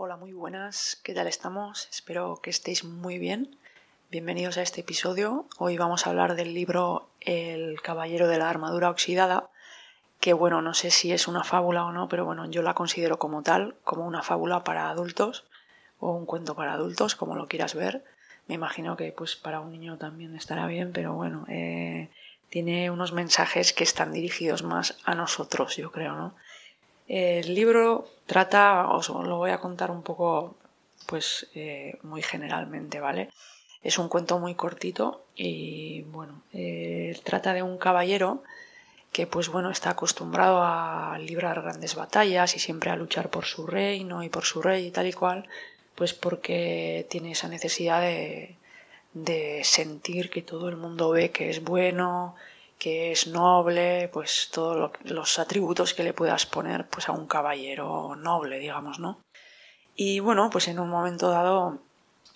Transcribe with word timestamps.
Hola, 0.00 0.16
muy 0.16 0.32
buenas, 0.32 1.00
¿qué 1.02 1.12
tal 1.12 1.26
estamos? 1.26 1.88
Espero 1.90 2.38
que 2.40 2.50
estéis 2.50 2.84
muy 2.84 3.18
bien. 3.18 3.58
Bienvenidos 4.12 4.56
a 4.56 4.62
este 4.62 4.82
episodio. 4.82 5.48
Hoy 5.58 5.76
vamos 5.76 6.06
a 6.06 6.10
hablar 6.10 6.36
del 6.36 6.54
libro 6.54 7.08
El 7.20 7.82
Caballero 7.82 8.28
de 8.28 8.38
la 8.38 8.48
Armadura 8.48 8.90
Oxidada, 8.90 9.50
que 10.20 10.34
bueno, 10.34 10.62
no 10.62 10.72
sé 10.72 10.92
si 10.92 11.10
es 11.10 11.26
una 11.26 11.42
fábula 11.42 11.84
o 11.84 11.90
no, 11.90 12.08
pero 12.08 12.24
bueno, 12.24 12.48
yo 12.48 12.62
la 12.62 12.74
considero 12.74 13.18
como 13.18 13.42
tal, 13.42 13.74
como 13.82 14.06
una 14.06 14.22
fábula 14.22 14.62
para 14.62 14.88
adultos 14.88 15.48
o 15.98 16.12
un 16.12 16.26
cuento 16.26 16.54
para 16.54 16.74
adultos, 16.74 17.16
como 17.16 17.34
lo 17.34 17.48
quieras 17.48 17.74
ver. 17.74 18.04
Me 18.46 18.54
imagino 18.54 18.96
que 18.96 19.10
pues 19.10 19.34
para 19.34 19.58
un 19.58 19.72
niño 19.72 19.98
también 19.98 20.36
estará 20.36 20.68
bien, 20.68 20.92
pero 20.92 21.14
bueno, 21.14 21.44
eh, 21.48 22.08
tiene 22.50 22.92
unos 22.92 23.12
mensajes 23.12 23.72
que 23.72 23.82
están 23.82 24.12
dirigidos 24.12 24.62
más 24.62 24.96
a 25.04 25.16
nosotros, 25.16 25.76
yo 25.76 25.90
creo, 25.90 26.14
¿no? 26.14 26.36
El 27.08 27.54
libro 27.54 28.06
trata, 28.26 28.88
os 28.88 29.08
lo 29.08 29.38
voy 29.38 29.50
a 29.50 29.60
contar 29.60 29.90
un 29.90 30.02
poco, 30.02 30.56
pues 31.06 31.48
eh, 31.54 31.96
muy 32.02 32.22
generalmente, 32.22 33.00
¿vale? 33.00 33.30
Es 33.82 33.98
un 33.98 34.08
cuento 34.08 34.38
muy 34.38 34.54
cortito 34.54 35.24
y 35.34 36.02
bueno, 36.02 36.42
eh, 36.52 37.18
trata 37.24 37.54
de 37.54 37.62
un 37.62 37.78
caballero 37.78 38.42
que 39.12 39.26
pues 39.26 39.48
bueno 39.48 39.70
está 39.70 39.90
acostumbrado 39.90 40.62
a 40.62 41.16
librar 41.18 41.62
grandes 41.62 41.94
batallas 41.94 42.54
y 42.56 42.58
siempre 42.58 42.90
a 42.90 42.96
luchar 42.96 43.30
por 43.30 43.46
su 43.46 43.66
reino 43.66 44.22
y 44.22 44.28
por 44.28 44.44
su 44.44 44.60
rey 44.60 44.86
y 44.86 44.90
tal 44.90 45.06
y 45.06 45.14
cual, 45.14 45.48
pues 45.94 46.12
porque 46.12 47.06
tiene 47.08 47.32
esa 47.32 47.48
necesidad 47.48 48.02
de, 48.02 48.56
de 49.14 49.62
sentir 49.64 50.28
que 50.28 50.42
todo 50.42 50.68
el 50.68 50.76
mundo 50.76 51.10
ve 51.10 51.30
que 51.30 51.48
es 51.48 51.62
bueno, 51.64 52.34
que 52.78 53.12
es 53.12 53.26
noble, 53.26 54.08
pues 54.12 54.50
todos 54.52 54.92
los 55.04 55.38
atributos 55.38 55.94
que 55.94 56.04
le 56.04 56.12
puedas 56.12 56.46
poner 56.46 56.88
pues 56.88 57.08
a 57.08 57.12
un 57.12 57.26
caballero 57.26 58.14
noble, 58.16 58.58
digamos, 58.58 58.98
¿no? 58.98 59.20
Y 59.94 60.20
bueno, 60.20 60.48
pues 60.50 60.68
en 60.68 60.78
un 60.78 60.88
momento 60.88 61.28
dado 61.28 61.80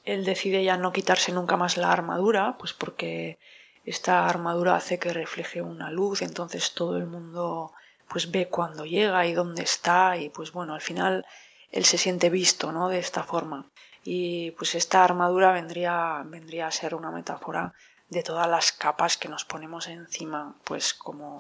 él 0.05 0.25
decide 0.25 0.65
ya 0.65 0.77
no 0.77 0.93
quitarse 0.93 1.33
nunca 1.33 1.57
más 1.57 1.77
la 1.77 1.93
armadura, 1.93 2.57
pues 2.59 2.73
porque 2.73 3.39
esta 3.85 4.29
armadura 4.29 4.75
hace 4.75 4.99
que 4.99 5.13
refleje 5.13 5.63
una 5.63 5.91
luz, 5.91 6.23
entonces 6.23 6.75
todo 6.75 6.97
el 6.97 7.07
mundo 7.07 7.73
pues 8.09 8.31
ve 8.31 8.49
cuando 8.49 8.85
llega 8.85 9.25
y 9.27 9.33
dónde 9.33 9.63
está 9.63 10.17
y 10.17 10.29
pues 10.29 10.53
bueno, 10.53 10.75
al 10.75 10.81
final 10.81 11.25
él 11.71 11.85
se 11.85 11.99
siente 11.99 12.31
visto, 12.31 12.73
¿no? 12.73 12.89
De 12.89 12.99
esta 12.99 13.23
forma. 13.23 13.71
Y 14.05 14.51
pues 14.53 14.75
esta 14.75 15.05
armadura 15.05 15.53
vendría, 15.53 16.23
vendría 16.27 16.67
a 16.67 16.73
ser 16.73 16.95
una 16.95 17.11
metáfora 17.11 17.73
de 18.13 18.23
todas 18.23 18.49
las 18.49 18.73
capas 18.73 19.17
que 19.17 19.29
nos 19.29 19.45
ponemos 19.45 19.89
encima, 19.89 20.55
pues 20.65 20.93
como 20.93 21.39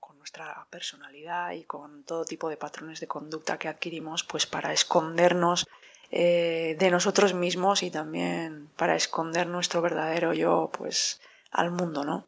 con 0.00 0.18
nuestra 0.18 0.66
personalidad 0.68 1.52
y 1.52 1.62
con 1.62 2.02
todo 2.02 2.24
tipo 2.24 2.48
de 2.48 2.56
patrones 2.56 2.98
de 2.98 3.06
conducta 3.06 3.58
que 3.58 3.68
adquirimos, 3.68 4.24
pues 4.24 4.44
para 4.44 4.72
escondernos 4.72 5.66
eh, 6.10 6.76
de 6.78 6.90
nosotros 6.90 7.34
mismos 7.34 7.84
y 7.84 7.90
también 7.90 8.68
para 8.76 8.96
esconder 8.96 9.46
nuestro 9.46 9.80
verdadero 9.80 10.34
yo, 10.34 10.70
pues 10.76 11.20
al 11.52 11.70
mundo, 11.70 12.04
¿no? 12.04 12.26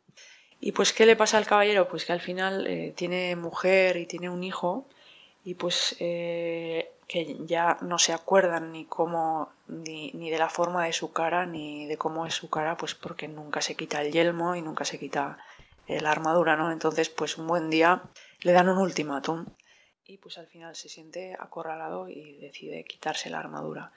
Y 0.61 0.73
pues, 0.73 0.93
¿qué 0.93 1.05
le 1.05 1.17
pasa 1.17 1.39
al 1.39 1.47
caballero? 1.47 1.89
Pues 1.89 2.05
que 2.05 2.13
al 2.13 2.21
final 2.21 2.67
eh, 2.67 2.93
tiene 2.97 3.35
mujer 3.35 3.97
y 3.97 4.07
tiene 4.07 4.31
un 4.31 4.45
hijo 4.45 4.87
y 5.43 5.55
pues 5.55 5.97
eh, 5.99 6.93
que 7.11 7.37
ya 7.45 7.77
no 7.81 7.99
se 7.99 8.13
acuerdan 8.13 8.71
ni 8.71 8.85
cómo 8.85 9.51
ni, 9.67 10.13
ni, 10.13 10.31
de 10.31 10.39
la 10.39 10.49
forma 10.49 10.85
de 10.85 10.93
su 10.93 11.13
cara 11.13 11.45
ni 11.45 11.87
de 11.87 11.97
cómo 11.97 12.25
es 12.25 12.35
su 12.35 12.49
cara 12.49 12.77
pues 12.77 12.95
porque 12.95 13.27
nunca 13.27 13.61
se 13.61 13.75
quita 13.75 14.01
el 14.01 14.13
yelmo 14.13 14.55
y 14.55 14.63
nunca 14.63 14.85
se 14.85 15.01
quita 15.01 15.39
la 15.89 16.13
armadura 16.13 16.55
no 16.55 16.71
entonces 16.71 17.09
pues 17.09 17.37
un 17.37 17.49
buen 17.49 17.69
día 17.69 18.03
le 18.43 18.53
dan 18.53 18.69
un 18.69 18.79
ultimátum 18.79 19.47
y 20.11 20.19
pues 20.19 20.39
al 20.39 20.49
final 20.49 20.75
se 20.75 20.89
siente 20.89 21.37
acorralado 21.39 22.09
y 22.09 22.37
decide 22.39 22.85
quitarse 22.85 23.31
la 23.31 23.39
armadura. 23.39 23.93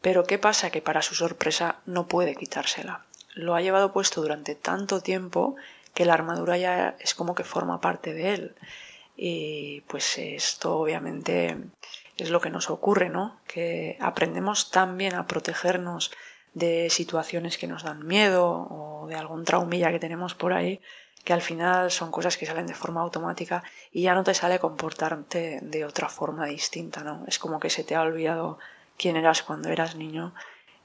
Pero 0.00 0.22
qué 0.22 0.38
pasa 0.38 0.70
que 0.70 0.82
para 0.82 1.02
su 1.02 1.16
sorpresa 1.16 1.80
no 1.84 2.06
puede 2.06 2.36
quitársela. 2.36 3.04
Lo 3.34 3.56
ha 3.56 3.60
llevado 3.60 3.92
puesto 3.92 4.22
durante 4.22 4.54
tanto 4.54 5.00
tiempo 5.00 5.56
que 5.94 6.04
la 6.04 6.14
armadura 6.14 6.56
ya 6.58 6.96
es 7.00 7.12
como 7.14 7.34
que 7.34 7.42
forma 7.42 7.80
parte 7.80 8.14
de 8.14 8.34
él. 8.34 8.54
Y 9.16 9.80
pues 9.88 10.18
esto 10.18 10.78
obviamente 10.78 11.56
es 12.18 12.30
lo 12.30 12.40
que 12.40 12.50
nos 12.50 12.70
ocurre, 12.70 13.08
¿no? 13.08 13.40
Que 13.46 13.96
aprendemos 14.00 14.70
también 14.70 15.14
a 15.14 15.26
protegernos 15.26 16.10
de 16.54 16.90
situaciones 16.90 17.58
que 17.58 17.66
nos 17.66 17.84
dan 17.84 18.06
miedo 18.06 18.66
o 18.70 19.06
de 19.08 19.14
algún 19.14 19.44
traumilla 19.44 19.92
que 19.92 20.00
tenemos 20.00 20.34
por 20.34 20.52
ahí, 20.52 20.80
que 21.24 21.32
al 21.32 21.42
final 21.42 21.90
son 21.90 22.10
cosas 22.10 22.36
que 22.36 22.46
salen 22.46 22.66
de 22.66 22.74
forma 22.74 23.00
automática 23.00 23.62
y 23.92 24.02
ya 24.02 24.14
no 24.14 24.24
te 24.24 24.34
sale 24.34 24.58
comportarte 24.58 25.60
de 25.62 25.84
otra 25.84 26.08
forma 26.08 26.46
distinta, 26.46 27.02
¿no? 27.02 27.24
Es 27.26 27.38
como 27.38 27.60
que 27.60 27.70
se 27.70 27.84
te 27.84 27.94
ha 27.94 28.02
olvidado 28.02 28.58
quién 28.96 29.16
eras 29.16 29.42
cuando 29.42 29.68
eras 29.68 29.94
niño 29.94 30.34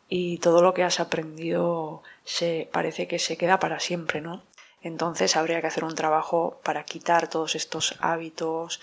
y 0.10 0.38
todo 0.40 0.62
lo 0.62 0.74
que 0.74 0.84
has 0.84 1.00
aprendido 1.00 2.04
se 2.24 2.70
parece 2.72 3.08
que 3.08 3.20
se 3.20 3.38
queda 3.38 3.60
para 3.60 3.80
siempre, 3.80 4.22
¿no? 4.22 4.44
Entonces 4.82 5.38
habría 5.38 5.62
que 5.62 5.68
hacer 5.68 5.86
un 5.86 5.96
trabajo 5.96 6.60
para 6.64 6.84
quitar 6.84 7.30
todos 7.30 7.56
estos 7.56 7.96
hábitos, 8.00 8.82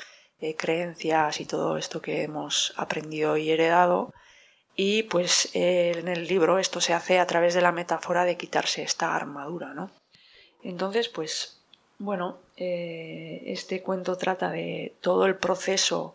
creencias 0.56 1.40
y 1.40 1.44
todo 1.44 1.76
esto 1.76 2.00
que 2.00 2.22
hemos 2.22 2.72
aprendido 2.76 3.36
y 3.36 3.50
heredado. 3.50 4.12
Y 4.76 5.02
pues 5.04 5.50
eh, 5.54 5.94
en 5.98 6.08
el 6.08 6.26
libro 6.26 6.58
esto 6.58 6.80
se 6.80 6.94
hace 6.94 7.18
a 7.18 7.26
través 7.26 7.54
de 7.54 7.60
la 7.60 7.72
metáfora 7.72 8.24
de 8.24 8.36
quitarse 8.36 8.82
esta 8.82 9.14
armadura, 9.14 9.74
¿no? 9.74 9.90
Entonces, 10.62 11.08
pues 11.08 11.60
bueno, 11.98 12.38
eh, 12.56 13.42
este 13.46 13.82
cuento 13.82 14.16
trata 14.16 14.50
de 14.50 14.94
todo 15.00 15.26
el 15.26 15.36
proceso 15.36 16.14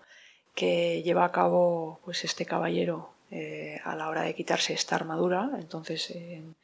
que 0.56 1.04
lleva 1.04 1.26
a 1.26 1.32
cabo 1.32 2.00
pues 2.06 2.24
este 2.24 2.46
caballero 2.46 3.12
eh, 3.30 3.80
a 3.84 3.96
la 3.96 4.10
hora 4.10 4.24
de 4.24 4.34
quitarse 4.34 4.74
esta 4.74 4.96
armadura. 4.96 5.52
Entonces, 5.60 6.10
en 6.12 6.56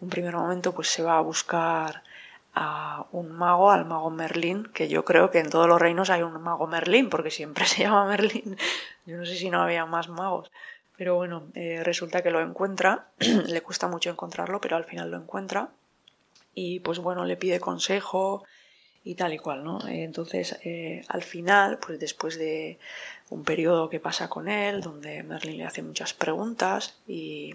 un 0.00 0.08
primer 0.10 0.34
momento, 0.34 0.74
pues 0.74 0.88
se 0.88 1.02
va 1.02 1.16
a 1.16 1.22
buscar 1.22 2.02
a 2.58 3.06
un 3.12 3.32
mago, 3.32 3.70
al 3.70 3.84
mago 3.84 4.10
Merlín, 4.10 4.64
que 4.72 4.88
yo 4.88 5.04
creo 5.04 5.30
que 5.30 5.40
en 5.40 5.50
todos 5.50 5.68
los 5.68 5.78
reinos 5.78 6.08
hay 6.08 6.22
un 6.22 6.40
mago 6.42 6.66
Merlín, 6.66 7.10
porque 7.10 7.30
siempre 7.30 7.66
se 7.66 7.82
llama 7.82 8.06
Merlín. 8.06 8.56
Yo 9.04 9.18
no 9.18 9.26
sé 9.26 9.36
si 9.36 9.50
no 9.50 9.60
había 9.60 9.84
más 9.84 10.08
magos. 10.08 10.50
Pero 10.96 11.14
bueno, 11.14 11.48
eh, 11.54 11.82
resulta 11.84 12.22
que 12.22 12.30
lo 12.30 12.40
encuentra, 12.40 13.08
le 13.18 13.60
cuesta 13.60 13.88
mucho 13.88 14.08
encontrarlo, 14.08 14.60
pero 14.62 14.76
al 14.76 14.84
final 14.84 15.10
lo 15.10 15.18
encuentra. 15.18 15.68
Y 16.54 16.80
pues 16.80 16.98
bueno, 16.98 17.26
le 17.26 17.36
pide 17.36 17.60
consejo 17.60 18.42
y 19.04 19.14
tal 19.16 19.34
y 19.34 19.38
cual, 19.38 19.62
¿no? 19.62 19.86
Entonces, 19.86 20.58
eh, 20.64 21.04
al 21.08 21.22
final, 21.22 21.78
pues 21.78 22.00
después 22.00 22.38
de 22.38 22.78
un 23.28 23.44
periodo 23.44 23.90
que 23.90 24.00
pasa 24.00 24.30
con 24.30 24.48
él, 24.48 24.80
donde 24.80 25.22
Merlín 25.22 25.58
le 25.58 25.66
hace 25.66 25.82
muchas 25.82 26.14
preguntas 26.14 26.96
y 27.06 27.54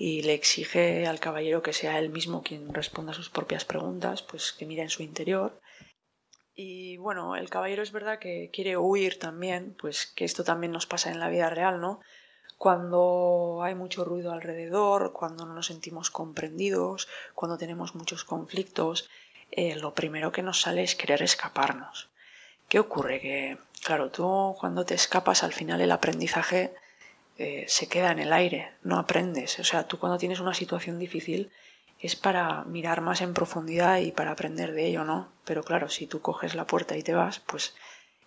y 0.00 0.22
le 0.22 0.32
exige 0.32 1.08
al 1.08 1.18
caballero 1.18 1.60
que 1.60 1.72
sea 1.72 1.98
él 1.98 2.08
mismo 2.08 2.44
quien 2.44 2.72
responda 2.72 3.10
a 3.10 3.16
sus 3.16 3.30
propias 3.30 3.64
preguntas, 3.64 4.22
pues 4.22 4.52
que 4.52 4.64
mire 4.64 4.82
en 4.82 4.90
su 4.90 5.02
interior. 5.02 5.60
Y 6.54 6.96
bueno, 6.98 7.34
el 7.34 7.50
caballero 7.50 7.82
es 7.82 7.90
verdad 7.90 8.20
que 8.20 8.50
quiere 8.52 8.76
huir 8.76 9.18
también, 9.18 9.76
pues 9.78 10.06
que 10.06 10.24
esto 10.24 10.44
también 10.44 10.70
nos 10.70 10.86
pasa 10.86 11.10
en 11.10 11.18
la 11.18 11.28
vida 11.28 11.50
real, 11.50 11.80
¿no? 11.80 12.00
Cuando 12.58 13.60
hay 13.64 13.74
mucho 13.74 14.04
ruido 14.04 14.32
alrededor, 14.32 15.12
cuando 15.12 15.44
no 15.46 15.54
nos 15.54 15.66
sentimos 15.66 16.10
comprendidos, 16.10 17.08
cuando 17.34 17.58
tenemos 17.58 17.96
muchos 17.96 18.22
conflictos, 18.22 19.10
eh, 19.50 19.74
lo 19.76 19.94
primero 19.94 20.30
que 20.30 20.42
nos 20.44 20.60
sale 20.60 20.82
es 20.82 20.94
querer 20.94 21.22
escaparnos. 21.22 22.08
¿Qué 22.68 22.78
ocurre? 22.78 23.20
Que, 23.20 23.58
claro, 23.84 24.10
tú 24.10 24.54
cuando 24.60 24.84
te 24.84 24.94
escapas 24.94 25.42
al 25.42 25.52
final 25.52 25.80
el 25.80 25.90
aprendizaje 25.90 26.74
eh, 27.38 27.64
se 27.68 27.86
queda 27.86 28.10
en 28.10 28.18
el 28.18 28.32
aire, 28.32 28.72
no 28.82 28.98
aprendes. 28.98 29.60
O 29.60 29.64
sea, 29.64 29.86
tú 29.86 29.98
cuando 29.98 30.18
tienes 30.18 30.40
una 30.40 30.54
situación 30.54 30.98
difícil 30.98 31.50
es 32.00 32.16
para 32.16 32.64
mirar 32.64 33.00
más 33.00 33.20
en 33.20 33.32
profundidad 33.32 33.98
y 33.98 34.10
para 34.10 34.32
aprender 34.32 34.72
de 34.72 34.86
ello, 34.86 35.04
¿no? 35.04 35.32
Pero 35.44 35.62
claro, 35.62 35.88
si 35.88 36.06
tú 36.06 36.20
coges 36.20 36.56
la 36.56 36.66
puerta 36.66 36.96
y 36.96 37.02
te 37.02 37.14
vas, 37.14 37.38
pues 37.40 37.74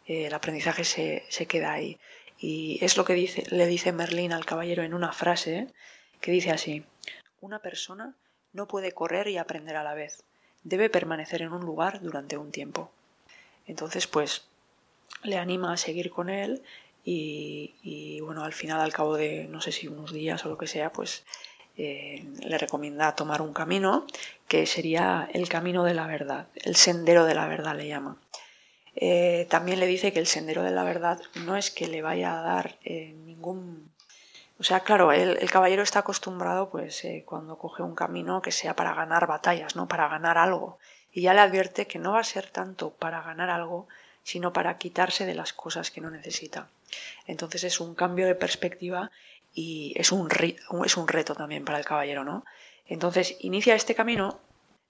eh, 0.05 0.27
el 0.27 0.33
aprendizaje 0.33 0.85
se, 0.85 1.25
se, 1.29 1.45
queda 1.45 1.73
ahí. 1.73 1.99
Y 2.39 2.79
es 2.81 2.95
lo 2.95 3.03
que 3.03 3.13
dice, 3.13 3.43
le 3.49 3.67
dice 3.67 3.91
Merlín 3.91 4.31
al 4.31 4.45
caballero 4.45 4.83
en 4.83 4.93
una 4.93 5.11
frase 5.11 5.67
que 6.21 6.31
dice 6.31 6.51
así, 6.51 6.85
una 7.41 7.59
persona 7.59 8.15
no 8.53 8.67
puede 8.67 8.93
correr 8.93 9.27
y 9.27 9.37
aprender 9.37 9.75
a 9.75 9.83
la 9.83 9.93
vez, 9.93 10.23
debe 10.63 10.89
permanecer 10.89 11.41
en 11.41 11.51
un 11.51 11.65
lugar 11.65 12.01
durante 12.01 12.37
un 12.37 12.51
tiempo. 12.51 12.91
Entonces, 13.67 14.07
pues 14.07 14.45
le 15.23 15.37
anima 15.37 15.73
a 15.73 15.77
seguir 15.77 16.11
con 16.11 16.29
él 16.29 16.63
y, 17.03 18.19
bueno, 18.21 18.43
al 18.43 18.53
final, 18.53 18.79
al 18.79 18.93
cabo 18.93 19.15
de 19.15 19.47
no 19.49 19.61
sé 19.61 19.71
si 19.71 19.87
unos 19.87 20.13
días 20.13 20.45
o 20.45 20.49
lo 20.49 20.57
que 20.57 20.67
sea, 20.67 20.91
pues 20.91 21.23
eh, 21.77 22.23
le 22.41 22.57
recomienda 22.57 23.15
tomar 23.15 23.41
un 23.41 23.53
camino 23.53 24.05
que 24.47 24.65
sería 24.65 25.29
el 25.33 25.49
camino 25.49 25.83
de 25.83 25.93
la 25.93 26.05
verdad, 26.05 26.47
el 26.55 26.75
sendero 26.75 27.25
de 27.25 27.35
la 27.35 27.47
verdad 27.47 27.75
le 27.75 27.87
llama. 27.87 28.17
Eh, 28.95 29.47
también 29.49 29.79
le 29.79 29.87
dice 29.87 30.11
que 30.11 30.19
el 30.19 30.27
sendero 30.27 30.63
de 30.63 30.71
la 30.71 30.83
verdad 30.83 31.19
no 31.45 31.55
es 31.55 31.71
que 31.71 31.87
le 31.87 32.01
vaya 32.01 32.37
a 32.37 32.41
dar 32.41 32.77
eh, 32.83 33.13
ningún... 33.25 33.91
O 34.59 34.63
sea, 34.63 34.81
claro, 34.81 35.11
el, 35.11 35.37
el 35.37 35.49
caballero 35.49 35.81
está 35.81 35.99
acostumbrado, 35.99 36.69
pues, 36.69 37.03
cuando 37.25 37.57
coge 37.57 37.81
un 37.81 37.95
camino 37.95 38.43
que 38.43 38.51
sea 38.51 38.75
para 38.75 38.93
ganar 38.93 39.25
batallas, 39.25 39.75
¿no? 39.75 39.87
Para 39.87 40.07
ganar 40.07 40.37
algo. 40.37 40.77
Y 41.11 41.21
ya 41.21 41.33
le 41.33 41.39
advierte 41.39 41.87
que 41.87 41.97
no 41.97 42.11
va 42.11 42.19
a 42.19 42.23
ser 42.23 42.51
tanto 42.51 42.91
para 42.91 43.23
ganar 43.23 43.49
algo, 43.49 43.87
sino 44.23 44.53
para 44.53 44.77
quitarse 44.77 45.25
de 45.25 45.33
las 45.33 45.53
cosas 45.53 45.89
que 45.89 46.01
no 46.01 46.11
necesita. 46.11 46.67
Entonces 47.27 47.63
es 47.63 47.79
un 47.79 47.95
cambio 47.95 48.25
de 48.25 48.35
perspectiva 48.35 49.11
y 49.53 49.93
es 49.97 50.11
un, 50.11 50.29
es 50.85 50.97
un 50.97 51.07
reto 51.07 51.35
también 51.35 51.65
para 51.65 51.77
el 51.77 51.85
caballero, 51.85 52.23
¿no? 52.23 52.45
Entonces 52.85 53.37
inicia 53.39 53.75
este 53.75 53.95
camino 53.95 54.39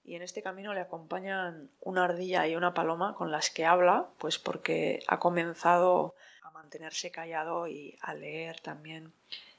y 0.04 0.16
en 0.16 0.22
este 0.22 0.42
camino 0.42 0.74
le 0.74 0.80
acompañan 0.80 1.70
una 1.80 2.04
ardilla 2.04 2.46
y 2.46 2.56
una 2.56 2.74
paloma 2.74 3.14
con 3.14 3.30
las 3.30 3.50
que 3.50 3.64
habla, 3.64 4.08
pues 4.18 4.38
porque 4.38 5.00
ha 5.06 5.18
comenzado 5.18 6.14
a 6.42 6.50
mantenerse 6.50 7.10
callado 7.10 7.68
y 7.68 7.96
a 8.00 8.14
leer 8.14 8.60
también 8.60 9.12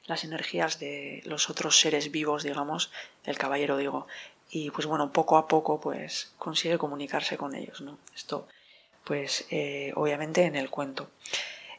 las 0.06 0.26
energías 0.26 0.80
de 0.80 1.22
los 1.26 1.50
otros 1.50 1.80
seres 1.80 2.12
vivos, 2.12 2.44
digamos, 2.44 2.92
el 3.24 3.38
caballero 3.38 3.78
digo, 3.78 4.08
y 4.50 4.70
pues 4.72 4.86
bueno, 4.86 5.14
poco 5.14 5.38
a 5.38 5.48
poco 5.48 5.80
pues 5.80 6.34
consigue 6.38 6.78
comunicarse 6.78 7.38
con 7.38 7.56
ellos, 7.56 7.82
¿no? 7.82 7.98
Esto 8.14 8.48
pues 9.04 9.46
eh, 9.50 9.92
obviamente 9.96 10.44
en 10.44 10.56
el 10.56 10.70
cuento. 10.70 11.10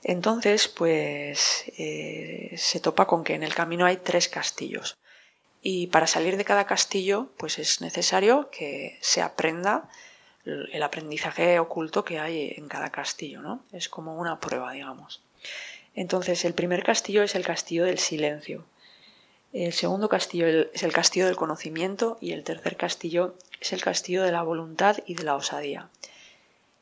Entonces 0.04 0.68
pues 0.68 1.64
eh, 1.78 2.54
se 2.56 2.78
topa 2.78 3.06
con 3.06 3.24
que 3.24 3.34
en 3.34 3.42
el 3.42 3.54
camino 3.54 3.86
hay 3.86 3.96
tres 3.96 4.28
castillos 4.28 4.96
y 5.62 5.86
para 5.88 6.06
salir 6.06 6.36
de 6.36 6.44
cada 6.44 6.66
castillo 6.66 7.30
pues 7.38 7.58
es 7.58 7.80
necesario 7.80 8.50
que 8.50 8.98
se 9.00 9.22
aprenda 9.22 9.88
el 10.44 10.82
aprendizaje 10.82 11.58
oculto 11.58 12.04
que 12.04 12.20
hay 12.20 12.54
en 12.56 12.68
cada 12.68 12.90
castillo, 12.90 13.40
¿no? 13.40 13.64
Es 13.72 13.88
como 13.88 14.18
una 14.18 14.40
prueba, 14.40 14.72
digamos. 14.72 15.22
Entonces, 15.94 16.44
el 16.44 16.54
primer 16.54 16.82
castillo 16.82 17.22
es 17.22 17.34
el 17.34 17.46
castillo 17.46 17.84
del 17.84 17.98
silencio. 17.98 18.64
El 19.52 19.72
segundo 19.72 20.08
castillo 20.08 20.46
es 20.48 20.82
el 20.82 20.92
castillo 20.92 21.26
del 21.26 21.36
conocimiento 21.36 22.18
y 22.20 22.32
el 22.32 22.42
tercer 22.44 22.76
castillo 22.76 23.36
es 23.60 23.72
el 23.72 23.82
castillo 23.82 24.22
de 24.22 24.32
la 24.32 24.42
voluntad 24.42 24.98
y 25.06 25.14
de 25.14 25.22
la 25.22 25.36
osadía. 25.36 25.88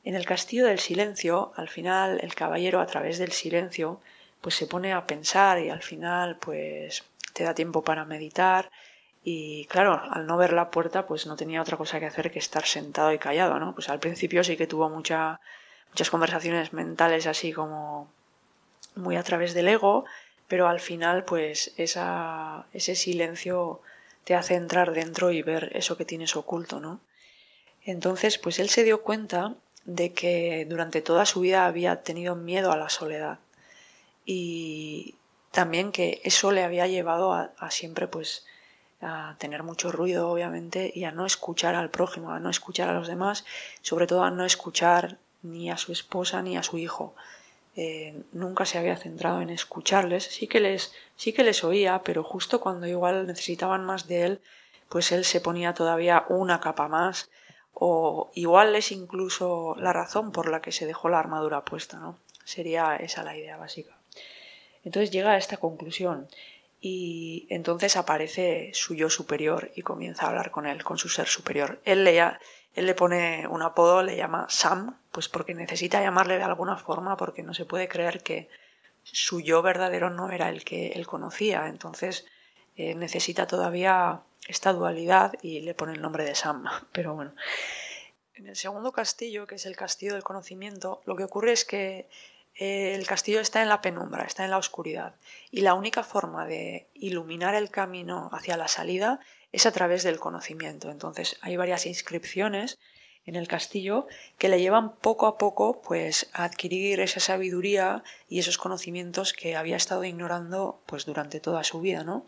En 0.04 0.14
el 0.16 0.26
castillo 0.26 0.66
del 0.66 0.80
silencio, 0.80 1.52
al 1.56 1.68
final 1.68 2.18
el 2.22 2.34
caballero 2.34 2.80
a 2.80 2.86
través 2.86 3.18
del 3.18 3.32
silencio 3.32 4.00
pues 4.40 4.56
se 4.56 4.66
pone 4.66 4.92
a 4.92 5.06
pensar 5.06 5.60
y 5.60 5.70
al 5.70 5.82
final 5.82 6.36
pues 6.36 7.04
te 7.32 7.44
da 7.44 7.54
tiempo 7.54 7.82
para 7.82 8.04
meditar 8.04 8.70
y 9.24 9.66
claro, 9.66 10.02
al 10.10 10.26
no 10.26 10.36
ver 10.36 10.52
la 10.52 10.70
puerta 10.70 11.06
pues 11.06 11.26
no 11.26 11.36
tenía 11.36 11.62
otra 11.62 11.76
cosa 11.76 12.00
que 12.00 12.06
hacer 12.06 12.32
que 12.32 12.40
estar 12.40 12.66
sentado 12.66 13.12
y 13.12 13.18
callado, 13.18 13.60
¿no? 13.60 13.74
Pues 13.74 13.88
al 13.88 14.00
principio 14.00 14.42
sí 14.42 14.56
que 14.56 14.66
tuvo 14.66 14.88
mucha, 14.88 15.40
muchas 15.90 16.10
conversaciones 16.10 16.72
mentales 16.72 17.28
así 17.28 17.52
como 17.52 18.08
muy 18.96 19.16
a 19.16 19.22
través 19.22 19.54
del 19.54 19.68
ego, 19.68 20.04
pero 20.48 20.66
al 20.66 20.80
final 20.80 21.24
pues 21.24 21.72
ese 21.76 22.94
silencio 22.96 23.80
te 24.24 24.34
hace 24.34 24.56
entrar 24.56 24.92
dentro 24.92 25.30
y 25.30 25.42
ver 25.42 25.70
eso 25.74 25.96
que 25.96 26.04
tienes 26.04 26.34
oculto, 26.34 26.80
¿no? 26.80 27.00
Entonces 27.84 28.38
pues 28.38 28.58
él 28.58 28.68
se 28.68 28.82
dio 28.82 29.02
cuenta 29.02 29.54
de 29.84 30.12
que 30.12 30.66
durante 30.68 31.02
toda 31.02 31.26
su 31.26 31.40
vida 31.40 31.66
había 31.66 32.02
tenido 32.02 32.36
miedo 32.36 32.72
a 32.72 32.76
la 32.76 32.88
soledad 32.88 33.38
y 34.24 35.16
también 35.50 35.92
que 35.92 36.20
eso 36.24 36.52
le 36.52 36.62
había 36.62 36.86
llevado 36.86 37.32
a, 37.32 37.70
siempre 37.70 38.06
pues 38.06 38.44
a 39.00 39.36
tener 39.38 39.62
mucho 39.62 39.90
ruido 39.90 40.30
obviamente 40.30 40.92
y 40.94 41.04
a 41.04 41.12
no 41.12 41.26
escuchar 41.26 41.74
al 41.74 41.90
prójimo, 41.90 42.30
a 42.30 42.40
no 42.40 42.50
escuchar 42.50 42.88
a 42.88 42.94
los 42.94 43.08
demás, 43.08 43.44
sobre 43.82 44.06
todo 44.06 44.22
a 44.22 44.30
no 44.30 44.44
escuchar 44.44 45.18
ni 45.42 45.70
a 45.70 45.76
su 45.76 45.92
esposa 45.92 46.40
ni 46.42 46.56
a 46.56 46.62
su 46.62 46.78
hijo. 46.78 47.14
Eh, 47.74 48.22
nunca 48.32 48.64
se 48.66 48.78
había 48.78 48.96
centrado 48.96 49.40
en 49.40 49.50
escucharles, 49.50 50.24
sí 50.24 50.46
que 50.46 50.60
les, 50.60 50.92
sí 51.16 51.32
que 51.32 51.42
les 51.42 51.64
oía, 51.64 52.02
pero 52.04 52.22
justo 52.22 52.60
cuando 52.60 52.86
igual 52.86 53.26
necesitaban 53.26 53.84
más 53.84 54.06
de 54.06 54.22
él, 54.24 54.40
pues 54.88 55.10
él 55.10 55.24
se 55.24 55.40
ponía 55.40 55.72
todavía 55.72 56.26
una 56.28 56.60
capa 56.60 56.86
más, 56.86 57.30
o 57.74 58.30
igual 58.34 58.74
es 58.76 58.92
incluso 58.92 59.74
la 59.78 59.92
razón 59.92 60.32
por 60.32 60.50
la 60.50 60.60
que 60.60 60.72
se 60.72 60.86
dejó 60.86 61.08
la 61.08 61.18
armadura 61.18 61.64
puesta, 61.64 61.98
¿no? 61.98 62.18
Sería 62.44 62.96
esa 62.96 63.22
la 63.22 63.36
idea 63.36 63.56
básica. 63.56 63.96
Entonces 64.84 65.10
llega 65.10 65.32
a 65.32 65.38
esta 65.38 65.56
conclusión 65.56 66.28
y 66.80 67.46
entonces 67.48 67.96
aparece 67.96 68.70
su 68.74 68.94
yo 68.94 69.08
superior 69.08 69.70
y 69.76 69.82
comienza 69.82 70.26
a 70.26 70.30
hablar 70.30 70.50
con 70.50 70.66
él, 70.66 70.82
con 70.82 70.98
su 70.98 71.08
ser 71.08 71.28
superior. 71.28 71.80
Él 71.84 72.02
le, 72.04 72.18
él 72.18 72.86
le 72.86 72.94
pone 72.94 73.46
un 73.46 73.62
apodo, 73.62 74.02
le 74.02 74.16
llama 74.16 74.46
Sam, 74.48 74.98
pues 75.12 75.28
porque 75.28 75.54
necesita 75.54 76.02
llamarle 76.02 76.38
de 76.38 76.42
alguna 76.42 76.76
forma, 76.76 77.16
porque 77.16 77.44
no 77.44 77.54
se 77.54 77.64
puede 77.64 77.86
creer 77.86 78.22
que 78.22 78.48
su 79.04 79.40
yo 79.40 79.62
verdadero 79.62 80.10
no 80.10 80.30
era 80.30 80.48
el 80.48 80.64
que 80.64 80.88
él 80.88 81.06
conocía. 81.06 81.68
Entonces 81.68 82.26
eh, 82.76 82.96
necesita 82.96 83.46
todavía 83.46 84.22
esta 84.46 84.72
dualidad 84.72 85.34
y 85.42 85.60
le 85.60 85.74
pone 85.74 85.92
el 85.92 86.02
nombre 86.02 86.24
de 86.24 86.34
Sam. 86.34 86.64
Pero 86.92 87.14
bueno. 87.14 87.34
En 88.34 88.46
el 88.46 88.56
segundo 88.56 88.92
castillo, 88.92 89.46
que 89.46 89.56
es 89.56 89.66
el 89.66 89.76
castillo 89.76 90.14
del 90.14 90.24
conocimiento, 90.24 91.02
lo 91.04 91.16
que 91.16 91.24
ocurre 91.24 91.52
es 91.52 91.64
que 91.64 92.08
eh, 92.54 92.94
el 92.94 93.06
castillo 93.06 93.40
está 93.40 93.62
en 93.62 93.68
la 93.68 93.80
penumbra, 93.80 94.24
está 94.24 94.44
en 94.44 94.50
la 94.50 94.58
oscuridad, 94.58 95.14
y 95.50 95.60
la 95.60 95.74
única 95.74 96.02
forma 96.02 96.46
de 96.46 96.88
iluminar 96.94 97.54
el 97.54 97.70
camino 97.70 98.30
hacia 98.32 98.56
la 98.56 98.68
salida 98.68 99.20
es 99.52 99.66
a 99.66 99.72
través 99.72 100.02
del 100.02 100.18
conocimiento. 100.18 100.90
Entonces 100.90 101.38
hay 101.40 101.56
varias 101.56 101.86
inscripciones 101.86 102.78
en 103.24 103.36
el 103.36 103.46
castillo 103.46 104.06
que 104.38 104.48
le 104.48 104.60
llevan 104.60 104.96
poco 104.96 105.26
a 105.26 105.38
poco 105.38 105.80
pues 105.80 106.28
a 106.32 106.44
adquirir 106.44 107.00
esa 107.00 107.20
sabiduría 107.20 108.02
y 108.28 108.40
esos 108.40 108.58
conocimientos 108.58 109.32
que 109.32 109.54
había 109.54 109.76
estado 109.76 110.04
ignorando 110.04 110.82
pues 110.86 111.06
durante 111.06 111.38
toda 111.38 111.62
su 111.62 111.80
vida, 111.80 112.02
¿no? 112.02 112.26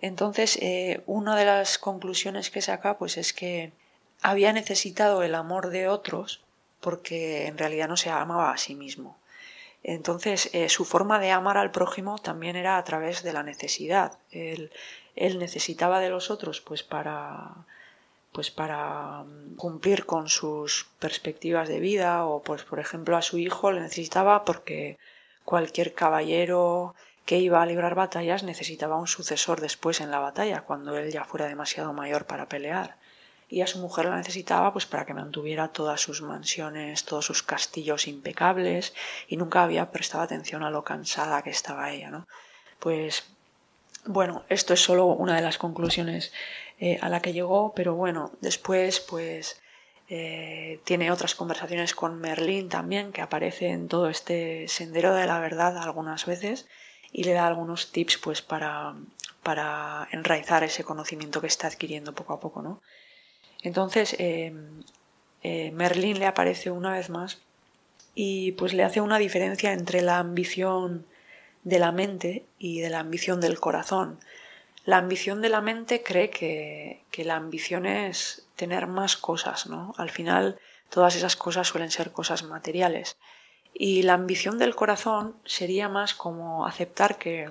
Entonces, 0.00 0.56
eh, 0.62 1.02
una 1.06 1.36
de 1.36 1.44
las 1.44 1.78
conclusiones 1.78 2.50
que 2.50 2.62
saca 2.62 2.96
pues 2.96 3.18
es 3.18 3.32
que 3.32 3.72
había 4.22 4.52
necesitado 4.52 5.22
el 5.22 5.34
amor 5.34 5.68
de 5.68 5.88
otros 5.88 6.42
porque 6.80 7.46
en 7.46 7.58
realidad 7.58 7.88
no 7.88 7.98
se 7.98 8.10
amaba 8.10 8.50
a 8.50 8.58
sí 8.58 8.74
mismo. 8.74 9.18
Entonces, 9.82 10.50
eh, 10.54 10.68
su 10.70 10.84
forma 10.84 11.18
de 11.18 11.30
amar 11.30 11.58
al 11.58 11.70
prójimo 11.70 12.18
también 12.18 12.56
era 12.56 12.78
a 12.78 12.84
través 12.84 13.22
de 13.22 13.32
la 13.32 13.42
necesidad. 13.42 14.18
Él, 14.30 14.72
él 15.16 15.38
necesitaba 15.38 16.00
de 16.00 16.10
los 16.10 16.30
otros 16.30 16.60
pues 16.60 16.82
para 16.82 17.66
pues 18.32 18.50
para 18.50 19.24
mm, 19.24 19.56
cumplir 19.56 20.06
con 20.06 20.28
sus 20.28 20.86
perspectivas 20.98 21.68
de 21.68 21.80
vida 21.80 22.24
o 22.24 22.42
pues 22.42 22.62
por 22.62 22.78
ejemplo 22.78 23.16
a 23.16 23.22
su 23.22 23.38
hijo 23.38 23.72
le 23.72 23.80
necesitaba 23.80 24.44
porque 24.44 24.98
cualquier 25.44 25.94
caballero 25.94 26.94
que 27.30 27.38
iba 27.38 27.62
a 27.62 27.66
librar 27.72 27.94
batallas 27.94 28.42
necesitaba 28.42 28.96
un 28.96 29.06
sucesor 29.06 29.60
después 29.60 30.00
en 30.00 30.10
la 30.10 30.18
batalla 30.18 30.62
cuando 30.62 30.98
él 30.98 31.12
ya 31.12 31.22
fuera 31.22 31.46
demasiado 31.46 31.92
mayor 31.92 32.26
para 32.26 32.48
pelear 32.48 32.96
y 33.48 33.60
a 33.60 33.68
su 33.68 33.78
mujer 33.78 34.06
la 34.06 34.16
necesitaba 34.16 34.72
pues 34.72 34.84
para 34.84 35.06
que 35.06 35.14
mantuviera 35.14 35.68
todas 35.68 36.00
sus 36.00 36.22
mansiones, 36.22 37.04
todos 37.04 37.26
sus 37.26 37.44
castillos 37.44 38.08
impecables 38.08 38.94
y 39.28 39.36
nunca 39.36 39.62
había 39.62 39.92
prestado 39.92 40.24
atención 40.24 40.64
a 40.64 40.72
lo 40.72 40.82
cansada 40.82 41.42
que 41.42 41.50
estaba 41.50 41.92
ella, 41.92 42.10
¿no? 42.10 42.26
Pues 42.80 43.22
bueno, 44.06 44.42
esto 44.48 44.74
es 44.74 44.80
solo 44.82 45.06
una 45.06 45.36
de 45.36 45.42
las 45.42 45.56
conclusiones 45.56 46.32
eh, 46.80 46.98
a 47.00 47.08
la 47.08 47.22
que 47.22 47.32
llegó, 47.32 47.74
pero 47.76 47.94
bueno, 47.94 48.32
después 48.40 48.98
pues 48.98 49.62
eh, 50.08 50.80
tiene 50.82 51.12
otras 51.12 51.36
conversaciones 51.36 51.94
con 51.94 52.20
Merlín 52.20 52.68
también, 52.68 53.12
que 53.12 53.22
aparece 53.22 53.68
en 53.68 53.86
todo 53.86 54.08
este 54.10 54.66
sendero 54.66 55.14
de 55.14 55.28
la 55.28 55.38
verdad 55.38 55.78
algunas 55.78 56.26
veces 56.26 56.66
y 57.12 57.24
le 57.24 57.32
da 57.32 57.46
algunos 57.46 57.92
tips 57.92 58.18
pues 58.18 58.42
para, 58.42 58.94
para 59.42 60.08
enraizar 60.12 60.62
ese 60.64 60.84
conocimiento 60.84 61.40
que 61.40 61.46
está 61.46 61.66
adquiriendo 61.66 62.14
poco 62.14 62.34
a 62.34 62.40
poco, 62.40 62.62
¿no? 62.62 62.80
Entonces, 63.62 64.16
eh, 64.18 64.52
Merlín 65.72 66.18
le 66.18 66.26
aparece 66.26 66.70
una 66.70 66.92
vez 66.92 67.10
más 67.10 67.38
y 68.14 68.52
pues 68.52 68.72
le 68.72 68.84
hace 68.84 69.00
una 69.00 69.18
diferencia 69.18 69.72
entre 69.72 70.02
la 70.02 70.18
ambición 70.18 71.06
de 71.64 71.78
la 71.78 71.92
mente 71.92 72.46
y 72.58 72.80
de 72.80 72.90
la 72.90 73.00
ambición 73.00 73.40
del 73.40 73.60
corazón. 73.60 74.18
La 74.84 74.96
ambición 74.96 75.42
de 75.42 75.50
la 75.50 75.60
mente 75.60 76.02
cree 76.02 76.30
que, 76.30 77.02
que 77.10 77.24
la 77.24 77.36
ambición 77.36 77.84
es 77.86 78.46
tener 78.56 78.86
más 78.86 79.16
cosas, 79.16 79.66
¿no? 79.66 79.94
Al 79.98 80.10
final 80.10 80.58
todas 80.88 81.16
esas 81.16 81.36
cosas 81.36 81.68
suelen 81.68 81.90
ser 81.90 82.12
cosas 82.12 82.42
materiales. 82.42 83.16
Y 83.72 84.02
la 84.02 84.14
ambición 84.14 84.58
del 84.58 84.74
corazón 84.74 85.34
sería 85.44 85.88
más 85.88 86.14
como 86.14 86.66
aceptar 86.66 87.18
que, 87.18 87.50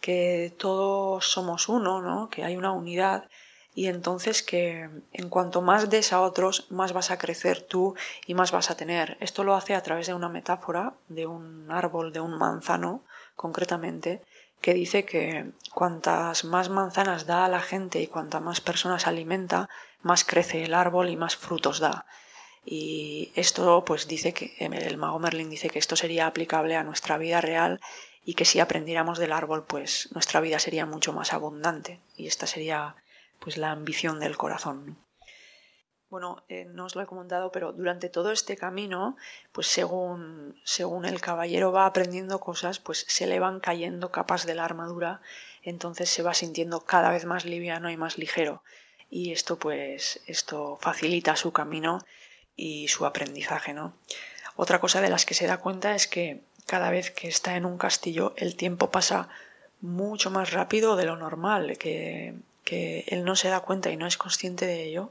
que 0.00 0.52
todos 0.58 1.26
somos 1.26 1.68
uno, 1.68 2.02
¿no? 2.02 2.28
que 2.30 2.44
hay 2.44 2.56
una 2.56 2.72
unidad 2.72 3.28
y 3.74 3.86
entonces 3.86 4.42
que 4.42 4.90
en 5.12 5.28
cuanto 5.30 5.62
más 5.62 5.88
des 5.88 6.12
a 6.12 6.20
otros, 6.20 6.70
más 6.70 6.92
vas 6.92 7.10
a 7.10 7.18
crecer 7.18 7.62
tú 7.62 7.94
y 8.26 8.34
más 8.34 8.52
vas 8.52 8.70
a 8.70 8.76
tener. 8.76 9.16
Esto 9.20 9.44
lo 9.44 9.54
hace 9.54 9.74
a 9.74 9.82
través 9.82 10.06
de 10.06 10.14
una 10.14 10.28
metáfora 10.28 10.92
de 11.08 11.26
un 11.26 11.70
árbol, 11.70 12.12
de 12.12 12.20
un 12.20 12.36
manzano, 12.36 13.02
concretamente, 13.34 14.20
que 14.60 14.74
dice 14.74 15.04
que 15.04 15.50
cuantas 15.72 16.44
más 16.44 16.68
manzanas 16.68 17.26
da 17.26 17.46
a 17.46 17.48
la 17.48 17.60
gente 17.60 18.00
y 18.00 18.08
cuantas 18.08 18.42
más 18.42 18.60
personas 18.60 19.06
alimenta, 19.06 19.70
más 20.02 20.24
crece 20.24 20.64
el 20.64 20.74
árbol 20.74 21.08
y 21.08 21.16
más 21.16 21.36
frutos 21.36 21.80
da. 21.80 22.04
Y 22.64 23.32
esto 23.34 23.84
pues 23.84 24.06
dice 24.06 24.32
que 24.32 24.54
el 24.58 24.96
mago 24.96 25.18
Merlin 25.18 25.50
dice 25.50 25.68
que 25.68 25.78
esto 25.80 25.96
sería 25.96 26.26
aplicable 26.26 26.76
a 26.76 26.84
nuestra 26.84 27.18
vida 27.18 27.40
real 27.40 27.80
y 28.24 28.34
que 28.34 28.44
si 28.44 28.60
aprendiéramos 28.60 29.18
del 29.18 29.32
árbol 29.32 29.64
pues 29.64 30.08
nuestra 30.12 30.40
vida 30.40 30.58
sería 30.58 30.86
mucho 30.86 31.12
más 31.12 31.32
abundante 31.32 32.00
y 32.16 32.28
esta 32.28 32.46
sería 32.46 32.94
pues 33.40 33.56
la 33.56 33.72
ambición 33.72 34.20
del 34.20 34.36
corazón. 34.36 34.96
bueno, 36.08 36.44
eh, 36.48 36.66
no 36.66 36.84
os 36.84 36.94
lo 36.94 37.02
he 37.02 37.06
comentado, 37.06 37.50
pero 37.50 37.72
durante 37.72 38.10
todo 38.10 38.32
este 38.32 38.56
camino, 38.56 39.16
pues 39.50 39.66
según, 39.66 40.60
según 40.62 41.06
el 41.06 41.22
caballero 41.22 41.72
va 41.72 41.86
aprendiendo 41.86 42.38
cosas, 42.38 42.78
pues 42.78 43.06
se 43.08 43.26
le 43.26 43.40
van 43.40 43.60
cayendo 43.60 44.12
capas 44.12 44.44
de 44.44 44.54
la 44.54 44.66
armadura, 44.66 45.22
entonces 45.62 46.10
se 46.10 46.22
va 46.22 46.34
sintiendo 46.34 46.80
cada 46.80 47.10
vez 47.10 47.24
más 47.24 47.46
liviano 47.46 47.90
y 47.90 47.96
más 47.96 48.18
ligero. 48.18 48.62
Y 49.08 49.32
esto, 49.32 49.58
pues, 49.58 50.20
esto 50.26 50.78
facilita 50.80 51.34
su 51.34 51.50
camino 51.52 52.04
y 52.56 52.88
su 52.88 53.06
aprendizaje, 53.06 53.72
¿no? 53.72 53.94
Otra 54.56 54.80
cosa 54.80 55.00
de 55.00 55.08
las 55.08 55.24
que 55.24 55.34
se 55.34 55.46
da 55.46 55.58
cuenta 55.58 55.94
es 55.94 56.06
que 56.06 56.40
cada 56.66 56.90
vez 56.90 57.10
que 57.10 57.28
está 57.28 57.56
en 57.56 57.64
un 57.64 57.78
castillo 57.78 58.34
el 58.36 58.56
tiempo 58.56 58.90
pasa 58.90 59.28
mucho 59.80 60.30
más 60.30 60.52
rápido 60.52 60.96
de 60.96 61.06
lo 61.06 61.16
normal, 61.16 61.76
que, 61.78 62.34
que 62.64 63.04
él 63.08 63.24
no 63.24 63.36
se 63.36 63.48
da 63.48 63.60
cuenta 63.60 63.90
y 63.90 63.96
no 63.96 64.06
es 64.06 64.16
consciente 64.16 64.66
de 64.66 64.84
ello, 64.84 65.10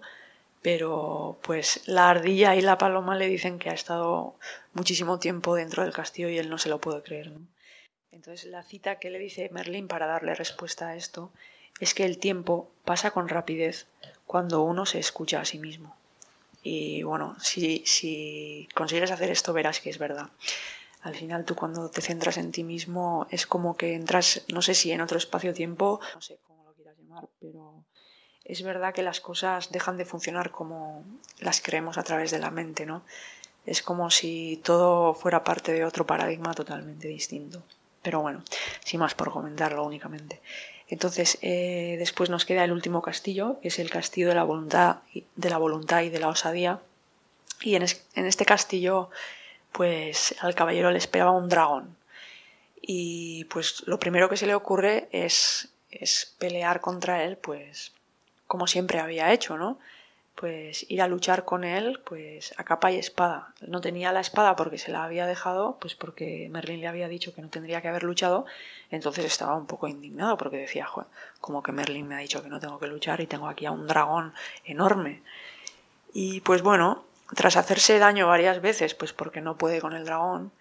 pero 0.62 1.40
pues 1.42 1.82
la 1.88 2.10
ardilla 2.10 2.56
y 2.56 2.62
la 2.62 2.78
paloma 2.78 3.16
le 3.16 3.28
dicen 3.28 3.60
que 3.60 3.70
ha 3.70 3.74
estado 3.74 4.36
muchísimo 4.74 5.20
tiempo 5.20 5.56
dentro 5.56 5.84
del 5.84 5.94
castillo 5.94 6.30
y 6.30 6.38
él 6.38 6.50
no 6.50 6.58
se 6.58 6.70
lo 6.70 6.80
puede 6.80 7.02
creer. 7.02 7.32
Entonces 8.12 8.50
la 8.50 8.64
cita 8.64 9.00
que 9.00 9.10
le 9.10 9.20
dice 9.20 9.50
Merlín 9.52 9.88
para 9.88 10.06
darle 10.06 10.36
respuesta 10.36 10.90
a 10.90 10.96
esto 10.96 11.32
es 11.80 11.94
que 11.94 12.06
el 12.06 12.20
tiempo 12.20 12.70
pasa 12.86 13.12
con 13.12 13.28
rapidez 13.28 13.88
cuando 14.28 14.62
uno 14.62 14.86
se 14.86 15.00
escucha 15.00 15.42
a 15.42 15.46
sí 15.46 15.58
mismo. 15.58 15.96
Y 16.64 17.04
bueno, 17.04 17.36
si, 17.40 17.84
si 17.86 18.70
consigues 18.76 19.12
hacer 19.12 19.32
esto 19.32 19.54
verás 19.54 19.80
que 19.80 19.90
es 19.90 19.98
verdad. 19.98 20.30
Al 21.02 21.16
final 21.16 21.46
tú 21.46 21.56
cuando 21.56 21.90
te 21.90 22.02
centras 22.02 22.38
en 22.38 22.52
ti 22.52 22.64
mismo 22.64 23.26
es 23.32 23.48
como 23.48 23.76
que 23.76 23.96
entras, 23.96 24.44
no 24.54 24.62
sé 24.62 24.76
si 24.76 24.92
en 24.92 25.02
otro 25.02 25.18
espacio-tiempo, 25.18 26.00
no 26.14 26.22
sé 26.22 26.38
cómo 26.46 26.64
lo 26.64 26.74
quieras 26.74 26.96
llamar, 26.98 27.28
pero 27.40 27.84
es 28.46 28.62
verdad 28.62 28.94
que 28.94 29.02
las 29.02 29.20
cosas 29.20 29.72
dejan 29.72 29.98
de 29.98 30.06
funcionar 30.06 30.52
como 30.52 31.04
las 31.40 31.62
creemos 31.62 31.98
a 31.98 32.04
través 32.04 32.30
de 32.30 32.40
la 32.40 32.52
mente, 32.52 32.86
¿no? 32.86 33.04
Es 33.66 33.82
como 33.82 34.12
si 34.12 34.60
todo 34.64 35.14
fuera 35.14 35.44
parte 35.44 35.72
de 35.72 35.86
otro 35.86 36.06
paradigma 36.06 36.54
totalmente 36.54 37.08
distinto. 37.08 37.64
Pero 38.02 38.22
bueno, 38.22 38.44
sin 38.84 39.00
más 39.00 39.14
por 39.14 39.32
comentarlo 39.32 39.84
únicamente. 39.84 40.42
Entonces, 40.92 41.38
eh, 41.42 41.96
después 42.00 42.30
nos 42.30 42.44
queda 42.44 42.66
el 42.66 42.74
último 42.74 43.02
castillo, 43.02 43.60
que 43.62 43.70
es 43.70 43.80
el 43.80 43.90
castillo 43.90 44.28
de 44.28 44.36
la 44.36 44.44
voluntad, 44.44 44.98
de 45.38 45.50
la 45.50 45.58
voluntad 45.58 46.02
y 46.02 46.10
de 46.10 46.20
la 46.20 46.28
osadía. 46.28 46.82
Y 47.62 47.76
en, 47.76 47.86
en 48.16 48.26
este 48.26 48.44
castillo, 48.44 49.10
pues 49.72 50.36
al 50.42 50.54
caballero 50.54 50.92
le 50.92 50.98
esperaba 50.98 51.32
un 51.32 51.48
dragón. 51.48 51.96
Y 52.82 53.46
pues 53.46 53.84
lo 53.88 54.00
primero 54.00 54.28
que 54.28 54.36
se 54.36 54.46
le 54.46 54.54
ocurre 54.54 55.08
es, 55.14 55.70
es 55.92 56.36
pelear 56.40 56.82
contra 56.82 57.24
él, 57.24 57.38
pues 57.38 57.94
como 58.46 58.68
siempre 58.68 59.00
había 59.00 59.32
hecho, 59.32 59.58
¿no? 59.58 59.80
Pues 60.42 60.90
ir 60.90 61.04
a 61.04 61.08
luchar 61.08 61.46
con 61.46 61.64
él, 61.64 62.02
pues 62.04 62.56
a 62.58 62.64
capa 62.64 62.92
y 62.92 62.98
espada. 62.98 63.54
No 63.62 63.80
tenía 63.80 64.12
la 64.12 64.22
espada 64.22 64.56
porque 64.56 64.80
se 64.80 64.92
la 64.92 65.04
había 65.04 65.28
dejado, 65.28 65.78
pues 65.80 65.94
porque 65.94 66.50
Merlin 66.50 66.82
le 66.82 66.88
había 66.88 67.08
dicho 67.08 67.36
que 67.36 67.44
no 67.44 67.50
tendría 67.50 67.80
que 67.84 67.90
haber 67.90 68.02
luchado, 68.02 68.48
entonces 68.90 69.26
estaba 69.26 69.56
un 69.56 69.68
poco 69.68 69.88
indignado 69.88 70.38
porque 70.38 70.58
decía, 70.58 70.88
Joder, 70.88 71.08
como 71.42 71.62
que 71.62 71.72
Merlin 71.72 72.08
me 72.08 72.16
ha 72.16 72.18
dicho 72.18 72.42
que 72.42 72.50
no 72.50 72.60
tengo 72.60 72.80
que 72.80 72.88
luchar 72.88 73.22
y 73.22 73.28
tengo 73.28 73.48
aquí 73.48 73.68
a 73.68 73.72
un 73.72 73.86
dragón 73.86 74.34
enorme. 74.66 75.22
Y 76.12 76.42
pues 76.42 76.64
bueno, 76.64 77.04
tras 77.36 77.56
hacerse 77.56 78.00
daño 78.00 78.26
varias 78.26 78.64
veces, 78.64 78.96
pues 78.96 79.14
porque 79.14 79.42
no 79.42 79.58
puede 79.58 79.80
con 79.80 79.94
el 79.94 80.06
dragón, 80.06 80.52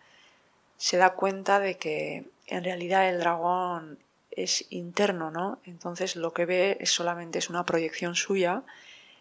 se 0.76 0.98
da 0.98 1.14
cuenta 1.14 1.58
de 1.58 1.78
que 1.78 2.26
en 2.48 2.64
realidad 2.64 3.08
el 3.08 3.18
dragón 3.18 3.98
es 4.30 4.66
interno, 4.68 5.30
¿no? 5.30 5.58
Entonces 5.64 6.16
lo 6.16 6.34
que 6.34 6.44
ve 6.44 6.76
es 6.80 6.90
solamente 6.90 7.38
es 7.38 7.48
una 7.48 7.64
proyección 7.64 8.14
suya, 8.14 8.62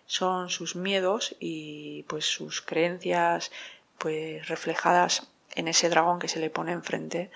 son 0.10 0.50
sus 0.50 0.76
miedos 0.76 1.36
y 1.40 2.02
pues 2.08 2.26
sus 2.26 2.64
creencias 2.64 3.52
pues 4.00 4.48
reflejadas 4.48 5.28
en 5.54 5.68
ese 5.68 5.88
dragón 5.88 6.18
que 6.18 6.28
se 6.28 6.40
le 6.40 6.50
pone 6.50 6.72
enfrente, 6.72 7.30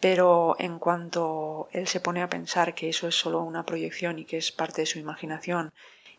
pero 0.00 0.56
en 0.58 0.80
cuanto 0.80 1.68
él 1.70 1.86
se 1.86 2.00
pone 2.00 2.20
a 2.20 2.28
pensar 2.28 2.74
que 2.74 2.88
eso 2.88 3.06
es 3.06 3.14
solo 3.14 3.42
una 3.42 3.64
proyección 3.64 4.18
y 4.18 4.24
que 4.24 4.38
es 4.38 4.50
parte 4.50 4.82
de 4.82 4.86
su 4.86 4.98
imaginación 4.98 5.72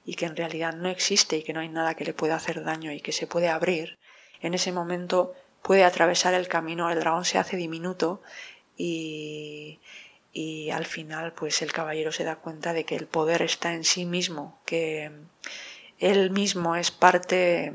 y 0.06 0.15
que 0.15 0.25
en 0.25 0.38
realidad 0.38 0.74
no 0.74 0.88
existe 0.88 1.36
y 1.36 1.44
que 1.44 1.51
no 1.51 1.60
hay 1.60 1.68
nada 1.68 1.96
que 1.96 2.06
le 2.06 2.13
pueda 2.13 2.38
hacer 2.38 2.63
daño 2.63 2.94
y 2.94 3.01
que 3.01 3.12
se 3.12 3.27
puede 3.27 3.50
abrir, 3.50 4.00
en 4.39 4.53
ese 4.53 4.72
momento 4.72 5.34
puede 5.62 5.84
atravesar 5.84 6.34
el 6.34 6.48
camino, 6.48 6.89
el 6.89 7.01
dragón 7.01 7.25
se 7.25 7.39
hace 7.39 7.58
diminuto 7.58 8.22
y, 8.77 9.82
y 10.32 10.70
al 10.70 10.86
final 10.86 11.34
pues 11.34 11.62
el 11.62 11.74
caballero 11.74 12.13
se 12.13 12.24
da 12.24 12.38
cuenta 12.38 12.72
de 12.72 12.86
que 12.86 12.96
el 12.96 13.08
poder 13.08 13.41
está 13.41 13.74
en 13.74 13.84
sí 13.84 14.06
mismo, 14.06 14.62
que 14.65 15.12
él 16.00 16.32
mismo 16.32 16.75
es 16.75 16.91
parte 16.91 17.74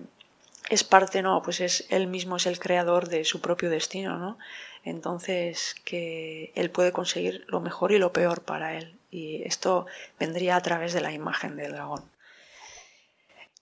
es 0.71 0.83
parte 0.83 1.23
no, 1.23 1.43
pues 1.43 1.61
es 1.61 1.87
él 1.91 2.07
mismo 2.07 2.37
es 2.37 2.47
el 2.47 2.59
creador 2.59 3.09
de 3.09 3.25
su 3.25 3.41
propio 3.41 3.69
destino, 3.69 4.19
¿no? 4.19 4.39
Entonces 4.83 5.75
que 5.85 6.53
él 6.55 6.71
puede 6.71 6.93
conseguir 6.93 7.45
lo 7.49 7.61
mejor 7.61 7.93
y 7.93 7.99
lo 7.99 8.13
peor 8.13 8.43
para 8.43 8.77
él 8.77 8.99
y 9.11 9.43
esto 9.45 9.87
vendría 10.19 10.57
a 10.57 10.63
través 10.63 10.93
de 10.93 11.01
la 11.01 11.13
imagen 11.13 11.57
del 11.57 11.73
dragón. 11.73 12.03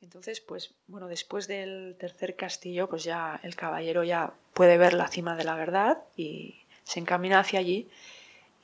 Entonces, 0.01 0.41
pues 0.41 0.75
bueno, 0.89 1.07
después 1.07 1.47
del 1.47 1.97
tercer 1.99 2.35
castillo, 2.35 2.89
pues 2.89 3.05
ya 3.05 3.39
el 3.45 3.55
caballero 3.55 4.03
ya 4.03 4.33
puede 4.53 4.77
ver 4.77 4.95
la 4.95 5.09
cima 5.09 5.37
de 5.37 5.45
la 5.45 5.55
verdad 5.55 5.99
y 6.17 6.63
se 6.85 7.01
encamina 7.01 7.41
hacia 7.41 7.61
allí 7.61 7.89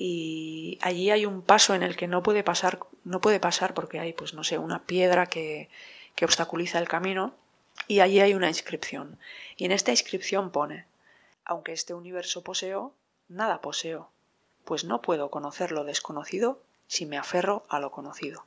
y 0.01 0.79
allí 0.81 1.11
hay 1.11 1.27
un 1.27 1.43
paso 1.43 1.75
en 1.75 1.83
el 1.83 1.97
que 1.97 2.07
no 2.07 2.23
puede 2.23 2.45
pasar, 2.45 2.79
no 3.03 3.21
puede 3.21 3.41
pasar 3.41 3.75
porque 3.75 3.99
hay, 3.99 4.13
pues 4.13 4.33
no 4.33 4.45
sé, 4.45 4.57
una 4.57 4.85
piedra 4.85 5.27
que, 5.27 5.69
que 6.15 6.25
obstaculiza 6.25 6.79
el 6.79 6.89
camino 6.89 7.35
y 7.89 7.99
allí 7.99 8.21
hay 8.21 8.33
una 8.33 8.47
inscripción. 8.47 9.19
Y 9.57 9.65
en 9.65 9.73
esta 9.73 9.91
inscripción 9.91 10.53
pone, 10.53 10.87
aunque 11.45 11.73
este 11.73 11.95
universo 11.95 12.45
poseo, 12.45 12.95
nada 13.29 13.61
poseo, 13.61 14.09
pues 14.65 14.85
no 14.85 15.03
puedo 15.03 15.31
conocer 15.31 15.73
lo 15.73 15.83
desconocido 15.83 16.63
si 16.87 17.05
me 17.05 17.19
aferro 17.19 17.65
a 17.69 17.81
lo 17.81 17.91
conocido. 17.91 18.45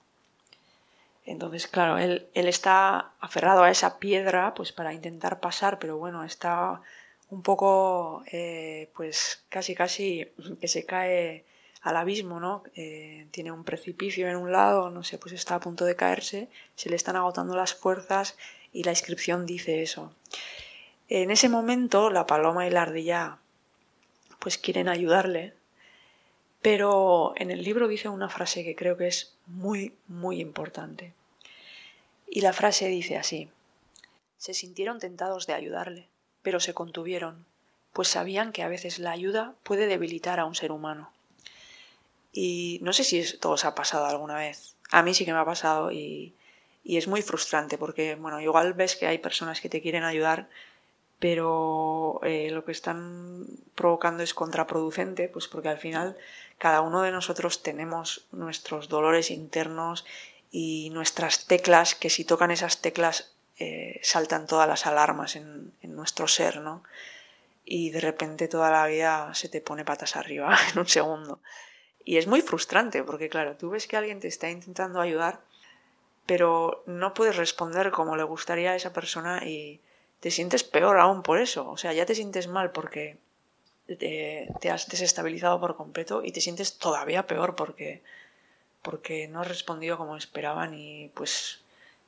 Entonces, 1.26 1.68
claro, 1.68 1.98
él, 1.98 2.30
él 2.34 2.48
está 2.48 3.12
aferrado 3.20 3.64
a 3.64 3.72
esa 3.72 4.00
piedra 4.00 4.54
pues 4.54 4.72
para 4.72 4.94
intentar 4.94 5.42
pasar, 5.42 5.80
pero 5.80 5.98
bueno, 5.98 6.24
está 6.24 6.82
un 7.32 7.42
poco, 7.42 8.24
eh, 8.32 8.90
pues 8.94 9.44
casi 9.50 9.74
casi 9.74 10.28
que 10.60 10.68
se 10.68 10.86
cae 10.86 11.46
al 11.82 11.96
abismo, 11.96 12.40
¿no? 12.40 12.64
Eh, 12.76 13.26
tiene 13.32 13.52
un 13.52 13.64
precipicio 13.64 14.28
en 14.28 14.36
un 14.36 14.52
lado, 14.52 14.90
no 14.90 15.04
sé, 15.04 15.18
pues 15.18 15.34
está 15.34 15.56
a 15.56 15.60
punto 15.60 15.86
de 15.86 15.96
caerse, 15.96 16.50
se 16.76 16.90
le 16.90 16.96
están 16.98 17.16
agotando 17.16 17.56
las 17.56 17.74
fuerzas 17.74 18.38
y 18.74 18.84
la 18.84 18.92
inscripción 18.92 19.46
dice 19.46 19.82
eso. 19.82 20.14
En 21.08 21.32
ese 21.32 21.50
momento 21.50 22.10
la 22.10 22.28
paloma 22.28 22.68
y 22.68 22.70
la 22.70 22.84
ardilla 22.84 23.40
pues 24.40 24.58
quieren 24.58 24.90
ayudarle, 24.90 25.54
pero 26.62 27.34
en 27.38 27.50
el 27.50 27.64
libro 27.64 27.88
dice 27.88 28.10
una 28.10 28.30
frase 28.30 28.64
que 28.64 28.76
creo 28.76 28.98
que 28.98 29.08
es 29.08 29.34
muy, 29.48 29.96
muy 30.08 30.42
importante. 30.42 31.14
Y 32.30 32.42
la 32.42 32.54
frase 32.54 32.88
dice 32.88 33.18
así, 33.18 33.50
se 34.38 34.54
sintieron 34.54 35.00
tentados 35.00 35.48
de 35.48 35.54
ayudarle, 35.54 36.08
pero 36.44 36.60
se 36.60 36.74
contuvieron, 36.74 37.46
pues 37.94 38.08
sabían 38.08 38.52
que 38.52 38.64
a 38.64 38.68
veces 38.68 39.00
la 39.00 39.12
ayuda 39.12 39.54
puede 39.64 39.88
debilitar 39.88 40.40
a 40.40 40.46
un 40.46 40.56
ser 40.56 40.72
humano. 40.72 41.12
Y 42.32 42.80
no 42.82 42.94
sé 42.94 43.04
si 43.04 43.20
esto 43.20 43.52
os 43.52 43.66
ha 43.66 43.76
pasado 43.76 44.06
alguna 44.06 44.36
vez. 44.36 44.76
A 44.90 45.04
mí 45.04 45.14
sí 45.14 45.26
que 45.26 45.34
me 45.34 45.40
ha 45.40 45.46
pasado 45.46 45.92
y, 45.92 46.34
y 46.84 46.98
es 46.98 47.08
muy 47.08 47.22
frustrante 47.22 47.78
porque, 47.78 48.16
bueno, 48.16 48.40
igual 48.40 48.74
ves 48.74 48.96
que 48.96 49.08
hay 49.08 49.18
personas 49.18 49.62
que 49.62 49.70
te 49.70 49.82
quieren 49.82 50.04
ayudar, 50.04 50.48
pero 51.20 52.20
eh, 52.24 52.50
lo 52.52 52.66
que 52.66 52.72
están 52.72 53.46
provocando 53.76 54.24
es 54.24 54.34
contraproducente, 54.34 55.30
pues 55.30 55.48
porque 55.48 55.70
al 55.70 55.78
final 55.78 56.18
cada 56.58 56.82
uno 56.82 57.04
de 57.04 57.12
nosotros 57.12 57.62
tenemos 57.62 58.26
nuestros 58.32 58.90
dolores 58.90 59.30
internos 59.30 60.06
y 60.52 60.90
nuestras 60.92 61.46
teclas, 61.46 61.96
que 61.96 62.10
si 62.10 62.26
tocan 62.26 62.50
esas 62.50 62.82
teclas 62.82 63.34
eh, 63.64 64.00
saltan 64.02 64.48
todas 64.48 64.68
las 64.68 64.88
alarmas 64.88 65.36
en, 65.36 65.72
nuestro 65.84 66.28
ser, 66.28 66.62
¿no? 66.62 66.84
Y 67.64 67.92
de 67.92 68.02
repente 68.02 68.48
toda 68.48 68.72
la 68.72 68.88
vida 68.88 69.36
se 69.36 69.50
te 69.50 69.62
pone 69.62 69.86
patas 69.86 70.16
arriba 70.16 70.58
en 70.72 70.80
un 70.80 70.88
segundo. 70.88 71.40
Y 72.04 72.18
es 72.18 72.26
muy 72.26 72.42
frustrante 72.42 73.04
porque, 73.04 73.30
claro, 73.30 73.56
tú 73.58 73.70
ves 73.70 73.86
que 73.86 73.98
alguien 73.98 74.20
te 74.20 74.28
está 74.28 74.50
intentando 74.50 75.00
ayudar, 75.00 75.42
pero 76.26 76.82
no 76.88 77.14
puedes 77.14 77.36
responder 77.36 77.92
como 77.92 78.16
le 78.16 78.24
gustaría 78.24 78.72
a 78.72 78.76
esa 78.76 78.94
persona 78.94 79.46
y 79.46 79.80
te 80.22 80.32
sientes 80.32 80.64
peor 80.64 80.98
aún 80.98 81.22
por 81.22 81.38
eso. 81.38 81.70
O 81.70 81.78
sea, 81.78 81.94
ya 81.94 82.08
te 82.08 82.16
sientes 82.16 82.48
mal 82.48 82.72
porque 82.72 83.18
te, 83.86 84.50
te 84.60 84.72
has 84.72 84.88
desestabilizado 84.88 85.60
por 85.60 85.76
completo 85.76 86.24
y 86.24 86.32
te 86.32 86.42
sientes 86.42 86.80
todavía 86.80 87.28
peor 87.28 87.56
porque, 87.56 88.02
porque 88.82 89.28
no 89.28 89.42
has 89.42 89.48
respondido 89.48 89.98
como 89.98 90.18
esperaban 90.18 90.74
y 90.74 91.10
pues 91.10 91.61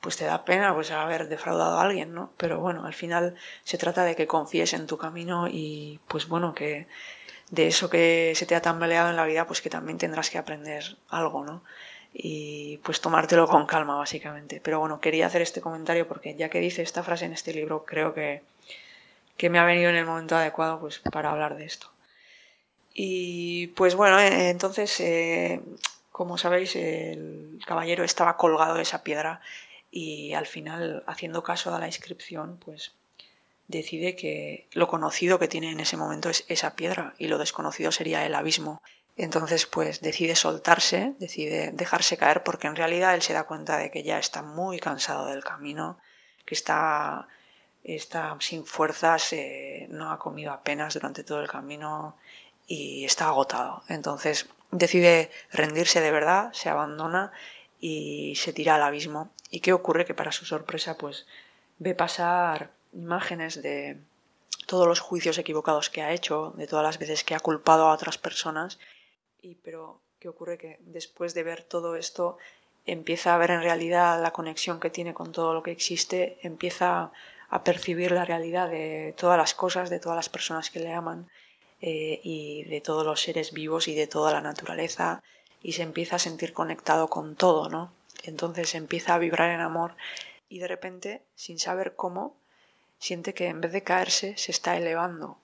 pues 0.04 0.18
te 0.18 0.26
da 0.26 0.46
pena 0.46 0.76
pues 0.76 0.92
haber 0.92 1.30
defraudado 1.30 1.80
a 1.80 1.82
alguien, 1.82 2.14
¿no? 2.14 2.32
Pero 2.38 2.60
bueno, 2.60 2.86
al 2.86 2.94
final 2.94 3.36
se 3.64 3.78
trata 3.78 4.04
de 4.04 4.16
que 4.16 4.28
confíes 4.28 4.74
en 4.74 4.86
tu 4.86 4.98
camino 4.98 5.48
y 5.48 6.00
pues 6.08 6.28
bueno, 6.28 6.54
que 6.54 6.88
de 7.50 7.68
eso 7.68 7.90
que 7.90 8.34
se 8.36 8.46
te 8.46 8.56
ha 8.56 8.62
tambaleado 8.62 9.10
en 9.10 9.16
la 9.16 9.26
vida, 9.26 9.48
pues 9.48 9.62
que 9.62 9.70
también 9.70 9.98
tendrás 9.98 10.30
que 10.30 10.38
aprender 10.38 10.98
algo, 11.10 11.46
¿no? 11.46 11.64
y 12.14 12.78
pues 12.84 13.02
tomártelo 13.02 13.48
con 13.48 13.66
calma 13.66 13.96
básicamente. 13.96 14.62
Pero 14.64 14.80
bueno, 14.80 15.00
quería 15.00 15.26
hacer 15.26 15.42
este 15.42 15.62
comentario 15.62 16.08
porque 16.08 16.36
ya 16.36 16.50
que 16.50 16.60
dice 16.60 16.82
esta 16.84 17.04
frase 17.04 17.26
en 17.26 17.34
este 17.34 17.54
libro, 17.54 17.86
creo 17.86 18.14
que, 18.14 18.44
que 19.38 19.50
me 19.50 19.60
ha 19.60 19.66
venido 19.66 19.90
en 19.90 19.96
el 19.96 20.06
momento 20.06 20.36
adecuado 20.36 20.80
pues 20.80 21.00
para 21.00 21.32
hablar 21.32 21.58
de 21.58 21.66
esto. 21.66 21.88
Y 22.94 23.68
pues 23.68 23.96
bueno, 23.96 24.20
eh, 24.20 24.50
entonces, 24.50 25.00
eh, 25.00 25.62
como 26.12 26.38
sabéis, 26.38 26.76
el 26.76 27.60
caballero 27.66 28.04
estaba 28.04 28.38
colgado 28.38 28.76
de 28.76 28.84
esa 28.84 29.04
piedra 29.04 29.42
y 29.96 30.34
al 30.34 30.48
final, 30.48 31.04
haciendo 31.06 31.44
caso 31.44 31.74
a 31.76 31.80
la 31.80 31.86
inscripción, 31.86 32.58
pues 32.58 32.94
decide 33.68 34.16
que 34.16 34.68
lo 34.74 34.88
conocido 34.88 35.38
que 35.38 35.48
tiene 35.48 35.70
en 35.70 35.80
ese 35.80 35.98
momento 35.98 36.32
es 36.32 36.46
esa 36.48 36.76
piedra 36.76 37.14
y 37.20 37.28
lo 37.28 37.38
desconocido 37.38 37.92
sería 37.92 38.26
el 38.26 38.34
abismo. 38.34 38.82
Entonces, 39.18 39.68
pues 39.68 40.02
decide 40.02 40.36
soltarse, 40.36 41.14
decide 41.20 41.72
dejarse 41.74 42.18
caer 42.18 42.42
porque 42.42 42.66
en 42.66 42.76
realidad 42.76 43.14
él 43.14 43.22
se 43.22 43.34
da 43.34 43.44
cuenta 43.44 43.78
de 43.78 43.92
que 43.92 44.02
ya 44.02 44.18
está 44.18 44.42
muy 44.42 44.80
cansado 44.80 45.28
del 45.28 45.44
camino, 45.44 46.00
que 46.44 46.56
está, 46.56 47.28
está 47.84 48.36
sin 48.40 48.66
fuerzas, 48.66 49.32
eh, 49.34 49.86
no 49.92 50.12
ha 50.12 50.18
comido 50.18 50.54
apenas 50.54 50.96
durante 50.96 51.24
todo 51.24 51.40
el 51.40 51.48
camino 51.48 52.18
y 52.66 53.06
está 53.06 53.28
agotado. 53.28 53.84
Entonces 53.90 54.48
decide 54.72 55.30
rendirse 55.52 56.02
de 56.02 56.10
verdad, 56.10 56.52
se 56.54 56.70
abandona 56.70 57.32
y 57.86 58.36
se 58.38 58.54
tira 58.54 58.76
al 58.76 58.84
abismo. 58.84 59.30
¿Y 59.52 59.60
qué 59.60 59.74
ocurre? 59.74 60.06
Que 60.06 60.14
para 60.14 60.32
su 60.32 60.46
sorpresa, 60.46 60.98
pues 60.98 61.28
ve 61.80 61.94
pasar 61.94 62.72
imágenes 62.94 63.62
de 63.62 63.98
todos 64.68 64.88
los 64.88 65.02
juicios 65.02 65.38
equivocados 65.38 65.90
que 65.90 66.02
ha 66.02 66.14
hecho, 66.14 66.54
de 66.56 66.66
todas 66.66 66.86
las 66.86 66.98
veces 66.98 67.26
que 67.26 67.36
ha 67.36 67.42
culpado 67.42 67.88
a 67.88 67.94
otras 67.94 68.18
personas. 68.18 68.80
Y 69.42 69.56
pero 69.56 70.00
¿qué 70.18 70.30
ocurre? 70.30 70.58
Que 70.58 70.78
después 70.80 71.34
de 71.34 71.44
ver 71.44 71.62
todo 71.62 71.98
esto 71.98 72.38
empieza 72.86 73.36
a 73.36 73.38
ver 73.38 73.52
en 73.52 73.62
realidad 73.62 74.22
la 74.22 74.32
conexión 74.32 74.80
que 74.80 74.90
tiene 74.90 75.14
con 75.14 75.34
todo 75.34 75.54
lo 75.54 75.62
que 75.62 75.72
existe, 75.72 76.38
empieza 76.42 77.12
a 77.50 77.64
percibir 77.66 78.14
la 78.14 78.24
realidad 78.24 78.70
de 78.70 79.14
todas 79.18 79.38
las 79.38 79.54
cosas, 79.54 79.90
de 79.90 80.00
todas 80.00 80.16
las 80.16 80.30
personas 80.30 80.70
que 80.70 80.80
le 80.80 80.94
aman 80.94 81.28
eh, 81.82 82.22
y 82.24 82.64
de 82.64 82.80
todos 82.80 83.06
los 83.06 83.22
seres 83.22 83.52
vivos 83.52 83.90
y 83.90 83.94
de 83.94 84.08
toda 84.08 84.32
la 84.32 84.40
naturaleza 84.40 85.22
y 85.64 85.72
se 85.72 85.82
empieza 85.82 86.18
a 86.18 86.20
sentir 86.20 86.54
conectado 86.54 87.08
con 87.08 87.36
todo, 87.36 87.70
¿no? 87.70 87.92
Entonces 88.24 88.76
empieza 88.76 89.16
a 89.16 89.18
vibrar 89.18 89.50
en 89.50 89.62
amor 89.62 89.96
y 90.50 90.60
de 90.60 90.68
repente, 90.68 91.24
sin 91.36 91.58
saber 91.58 91.96
cómo, 91.96 92.36
siente 93.00 93.34
que 93.34 93.48
en 93.48 93.62
vez 93.62 93.72
de 93.72 93.82
caerse 93.82 94.38
se 94.38 94.52
está 94.52 94.78
elevando 94.78 95.40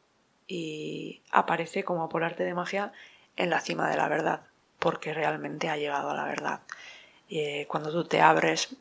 y 0.47 1.21
aparece 1.31 1.83
como 1.83 2.09
por 2.09 2.23
arte 2.23 2.43
de 2.43 2.53
magia 2.53 2.91
en 3.37 3.49
la 3.49 3.61
cima 3.61 3.89
de 3.89 3.97
la 3.97 4.07
verdad, 4.09 4.41
porque 4.77 5.13
realmente 5.13 5.69
ha 5.69 5.77
llegado 5.77 6.09
a 6.09 6.15
la 6.15 6.25
verdad. 6.25 6.61
Eh, 7.29 7.65
cuando 7.67 7.91
tú 7.91 8.03
te 8.03 8.21
abres, 8.21 8.75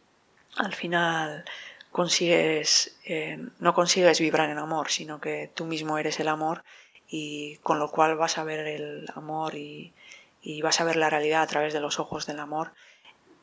al 0.56 0.74
final 0.74 1.44
consigues, 1.92 2.96
eh, 3.04 3.38
no 3.60 3.74
consigues 3.74 4.20
vibrar 4.20 4.50
en 4.50 4.58
amor, 4.58 4.90
sino 4.90 5.20
que 5.20 5.50
tú 5.54 5.66
mismo 5.66 5.98
eres 5.98 6.18
el 6.20 6.28
amor 6.28 6.64
y 7.08 7.56
con 7.62 7.78
lo 7.78 7.90
cual 7.90 8.16
vas 8.16 8.38
a 8.38 8.44
ver 8.44 8.66
el 8.66 9.06
amor 9.14 9.54
y, 9.54 9.92
vas 10.62 10.80
a 10.80 10.84
ver 10.84 10.96
la 10.96 11.10
realidad 11.10 11.42
a 11.42 11.46
través 11.46 11.72
de 11.72 11.80
los 11.80 11.98
ojos 12.00 12.26
del 12.26 12.40
amor 12.40 12.72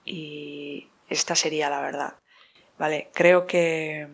y 0.03 0.87
esta 1.09 1.35
sería 1.35 1.69
la 1.69 1.81
verdad. 1.81 2.15
Vale, 2.77 3.09
creo 3.13 3.47
que 3.47 4.07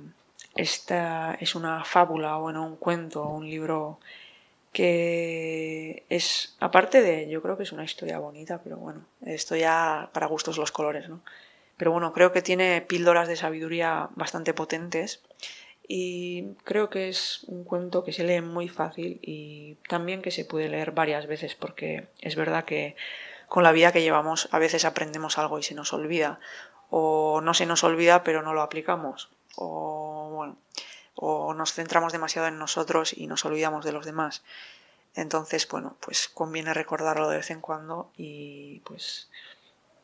esta 0.56 1.36
es 1.40 1.56
una 1.56 1.84
fábula, 1.84 2.38
o 2.38 2.42
bueno, 2.42 2.66
un 2.66 2.76
cuento, 2.76 3.24
un 3.28 3.50
libro 3.50 4.00
que 4.74 6.06
es, 6.10 6.56
aparte 6.60 7.02
de, 7.02 7.30
yo 7.30 7.42
creo 7.42 7.58
que 7.58 7.64
es 7.64 7.72
una 7.72 7.84
historia 7.84 8.20
bonita, 8.20 8.62
pero 8.64 8.78
bueno, 8.78 9.06
esto 9.26 9.56
ya 9.56 10.10
para 10.14 10.28
gustos 10.28 10.58
los 10.58 10.72
colores, 10.72 11.10
¿no? 11.10 11.22
Pero 11.78 11.92
bueno, 11.92 12.14
creo 12.14 12.32
que 12.32 12.42
tiene 12.42 12.82
píldoras 12.82 13.28
de 13.28 13.36
sabiduría 13.36 14.10
bastante 14.16 14.54
potentes 14.54 15.22
y 15.94 16.54
creo 16.64 16.90
que 16.90 17.10
es 17.10 17.44
un 17.48 17.66
cuento 17.66 18.06
que 18.06 18.14
se 18.14 18.24
lee 18.24 18.40
muy 18.40 18.70
fácil 18.70 19.20
y 19.22 19.76
también 19.90 20.22
que 20.22 20.32
se 20.32 20.46
puede 20.46 20.70
leer 20.70 20.92
varias 20.92 21.28
veces 21.28 21.54
porque 21.54 22.08
es 22.22 22.38
verdad 22.38 22.64
que 22.64 22.96
con 23.50 23.64
la 23.64 23.74
vida 23.74 23.92
que 23.92 24.02
llevamos 24.02 24.48
a 24.54 24.60
veces 24.60 24.86
aprendemos 24.86 25.38
algo 25.38 25.60
y 25.60 25.64
se 25.64 25.76
nos 25.76 25.92
olvida. 25.92 26.40
O 26.90 27.42
no 27.42 27.54
se 27.54 27.66
nos 27.66 27.84
olvida 27.84 28.24
pero 28.24 28.42
no 28.42 28.54
lo 28.54 28.62
aplicamos. 28.62 29.28
O 29.58 30.30
bueno 30.32 30.56
o 31.16 31.54
nos 31.54 31.74
centramos 31.74 32.14
demasiado 32.14 32.48
en 32.48 32.58
nosotros 32.58 33.12
y 33.12 33.28
nos 33.28 33.44
olvidamos 33.44 33.84
de 33.84 33.92
los 33.92 34.06
demás. 34.06 34.44
Entonces 35.14 35.68
bueno 35.68 35.98
pues 36.00 36.30
conviene 36.30 36.74
recordarlo 36.74 37.28
de 37.28 37.36
vez 37.36 37.52
en 37.52 37.60
cuando 37.60 38.10
y 38.16 38.80
pues 38.86 39.28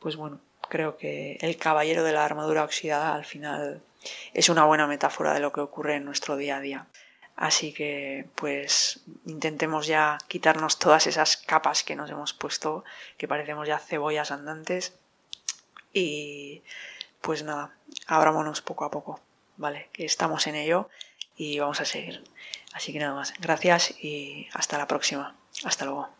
pues 0.02 0.17
bueno 0.17 0.41
creo 0.67 0.97
que 0.97 1.38
el 1.39 1.56
caballero 1.56 2.04
de 2.04 2.12
la 2.12 2.26
armadura 2.26 2.65
oxidada 2.65 3.15
al 3.15 3.23
final 3.23 3.82
es 4.34 4.50
una 4.50 4.65
buena 4.65 4.88
metáfora 4.88 5.34
de 5.34 5.39
lo 5.39 5.52
que 5.52 5.62
ocurre 5.62 5.96
en 5.96 6.06
nuestro 6.06 6.38
día 6.38 6.58
a 6.58 6.62
día. 6.62 6.88
Así 7.36 7.72
que 7.72 8.28
pues 8.36 9.02
intentemos 9.26 9.86
ya 9.86 10.17
quitarnos 10.28 10.80
todas 10.80 11.06
esas 11.06 11.38
capas 11.38 11.84
que 11.84 11.96
nos 11.96 12.10
hemos 12.10 12.34
puesto, 12.34 12.84
que 13.17 13.28
parecemos 13.28 13.67
ya 13.67 13.78
cebollas 13.78 14.32
andantes. 14.32 14.93
Y 15.93 16.63
pues 17.22 17.43
nada, 17.43 17.76
abrámonos 18.08 18.62
poco 18.62 18.86
a 18.86 18.91
poco, 18.91 19.20
¿vale? 19.56 19.89
Que 19.93 20.06
estamos 20.06 20.48
en 20.48 20.56
ello 20.56 20.89
y 21.36 21.60
vamos 21.60 21.80
a 21.80 21.86
seguir. 21.86 22.24
Así 22.74 22.91
que 22.91 23.00
nada 23.00 23.13
más, 23.13 23.34
gracias 23.39 23.91
y 24.04 24.50
hasta 24.54 24.78
la 24.78 24.88
próxima. 24.88 25.36
Hasta 25.63 25.86
luego. 25.86 26.16